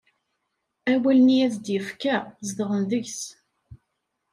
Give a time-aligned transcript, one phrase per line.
[0.91, 2.15] Awalen i as-d-yefka
[2.47, 3.21] zedɣen deg-s.